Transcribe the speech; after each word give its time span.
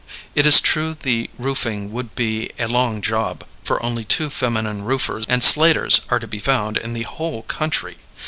It 0.33 0.47
is 0.47 0.59
true 0.61 0.95
the 0.95 1.29
roofing 1.37 1.91
would 1.91 2.15
be 2.15 2.49
a 2.57 2.67
long 2.67 3.03
job, 3.03 3.43
for 3.63 3.79
only 3.85 4.03
two 4.03 4.31
feminine 4.31 4.81
roofers 4.83 5.25
and 5.29 5.43
slaters 5.43 6.01
are 6.09 6.17
to 6.17 6.25
be 6.25 6.39
found 6.39 6.75
in 6.75 6.93
the 6.93 7.03
whole 7.03 7.43
country. 7.43 7.97